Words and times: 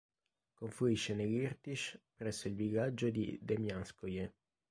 Confluisce 0.55 1.13
nell'Irtyš 1.13 1.95
presso 2.15 2.47
il 2.47 2.55
villaggio 2.55 3.07
di 3.11 3.37
"Dem'janskoe". 3.39 4.33